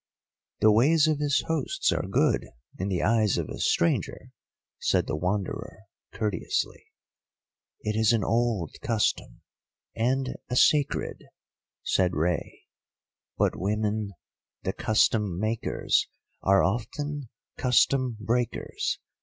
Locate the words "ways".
0.71-1.07